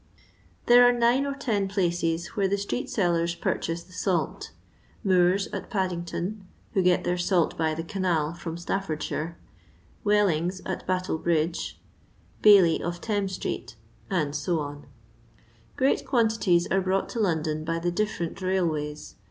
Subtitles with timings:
[0.65, 4.49] There are nine or ten pbioes where the street sellers purchase the salt:—
[5.05, 6.43] ^Moore's, at Paddington,
[6.73, 9.35] who get their salt by the canal, firom Stafibrdshire;
[10.03, 11.79] Welling's, at Battle bridge;
[12.41, 13.75] Baillie, of Thames street,
[14.11, 14.55] &c
[15.77, 19.13] Great quantities are brought to London by the different railways.